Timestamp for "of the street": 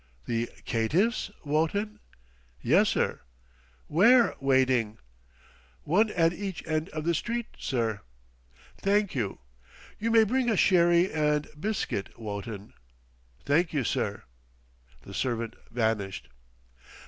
6.89-7.45